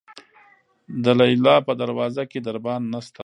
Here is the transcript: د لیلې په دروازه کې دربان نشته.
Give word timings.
د 1.03 1.05
لیلې 1.19 1.55
په 1.67 1.73
دروازه 1.81 2.23
کې 2.31 2.39
دربان 2.47 2.81
نشته. 2.93 3.19